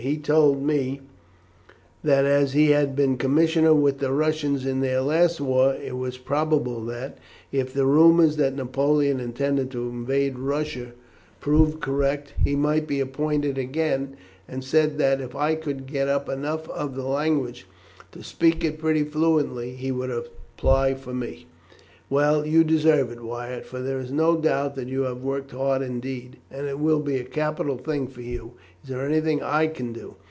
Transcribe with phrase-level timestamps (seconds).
[0.01, 0.99] He told me
[2.03, 6.17] that as he had been commissioner with the Russians in their last war, it was
[6.17, 7.19] probable that,
[7.51, 10.93] if the rumours that Napoleon intended to invade Russia
[11.39, 14.17] proved correct, he might be appointed again,
[14.47, 17.67] and said that if I could get up enough of the language
[18.13, 21.45] to speak it pretty fluently, he would apply for me."
[22.09, 25.81] "Well, you deserve it, Wyatt; for there is no doubt that you have worked hard
[25.81, 28.51] indeed; and it will be a capital thing for you.
[28.83, 30.15] Is there anything I can do?"